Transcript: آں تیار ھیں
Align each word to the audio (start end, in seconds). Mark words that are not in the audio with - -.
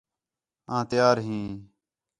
آں 0.75 0.83
تیار 0.89 1.17
ھیں 1.27 1.45